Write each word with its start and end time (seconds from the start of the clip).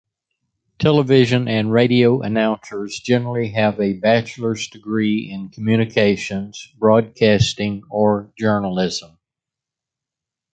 Television 0.79 1.47
and 1.47 1.71
radio 1.71 2.21
announcers 2.21 2.99
generally 2.99 3.49
have 3.49 3.79
a 3.79 3.93
bachelor's 3.93 4.67
degree 4.67 5.29
in 5.29 5.49
communications, 5.49 6.73
broadcasting, 6.79 7.83
or 7.87 8.31
journalism. 8.35 9.19